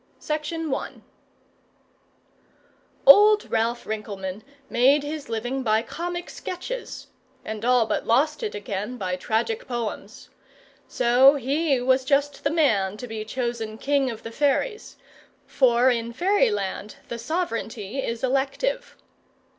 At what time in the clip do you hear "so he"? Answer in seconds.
10.87-11.79